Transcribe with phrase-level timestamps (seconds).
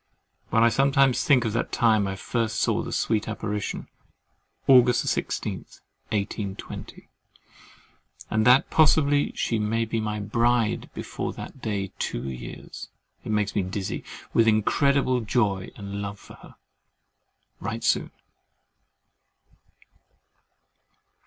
[0.49, 3.87] When I sometimes think of the time I first saw the sweet apparition,
[4.67, 5.57] August 16,
[6.09, 7.07] 1820,
[8.31, 12.89] and that possibly she may be my bride before that day two years,
[13.23, 14.03] it makes me dizzy
[14.33, 16.55] with incredible joy and love of her.
[17.59, 18.09] Write soon.